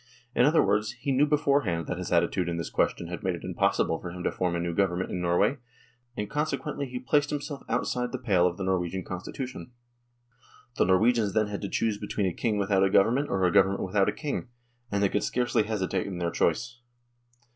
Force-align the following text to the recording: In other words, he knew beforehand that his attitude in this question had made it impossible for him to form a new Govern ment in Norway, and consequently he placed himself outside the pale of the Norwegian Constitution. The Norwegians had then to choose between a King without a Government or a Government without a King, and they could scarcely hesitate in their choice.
In 0.33 0.45
other 0.47 0.63
words, 0.65 0.93
he 0.93 1.11
knew 1.11 1.27
beforehand 1.27 1.85
that 1.85 1.99
his 1.99 2.11
attitude 2.11 2.49
in 2.49 2.57
this 2.57 2.71
question 2.71 3.05
had 3.05 3.21
made 3.21 3.35
it 3.35 3.43
impossible 3.43 3.99
for 4.01 4.09
him 4.09 4.23
to 4.23 4.31
form 4.31 4.55
a 4.55 4.59
new 4.59 4.73
Govern 4.73 4.97
ment 4.97 5.11
in 5.11 5.21
Norway, 5.21 5.57
and 6.17 6.27
consequently 6.27 6.87
he 6.87 6.97
placed 6.97 7.29
himself 7.29 7.61
outside 7.69 8.11
the 8.11 8.17
pale 8.17 8.47
of 8.47 8.57
the 8.57 8.63
Norwegian 8.63 9.03
Constitution. 9.03 9.73
The 10.77 10.85
Norwegians 10.85 11.35
had 11.35 11.49
then 11.51 11.59
to 11.59 11.69
choose 11.69 11.99
between 11.99 12.25
a 12.25 12.33
King 12.33 12.57
without 12.57 12.83
a 12.83 12.89
Government 12.89 13.29
or 13.29 13.43
a 13.45 13.53
Government 13.53 13.83
without 13.83 14.09
a 14.09 14.11
King, 14.11 14.47
and 14.91 15.03
they 15.03 15.09
could 15.09 15.23
scarcely 15.23 15.65
hesitate 15.65 16.07
in 16.07 16.17
their 16.17 16.31
choice. 16.31 16.79